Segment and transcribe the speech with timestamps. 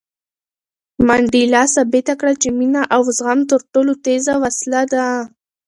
[1.07, 5.07] منډېلا ثابته کړه چې مینه او زغم تر ټولو تېزه وسله ده.